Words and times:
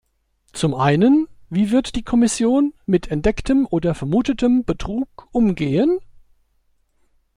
Zum 0.53 0.73
einen, 0.73 1.27
wie 1.51 1.69
wird 1.69 1.95
die 1.95 2.01
Kommission 2.01 2.73
mit 2.87 3.11
entdecktem 3.11 3.67
oder 3.69 3.93
vermutetem 3.93 4.65
Betrug 4.65 5.27
umgehen? 5.31 5.99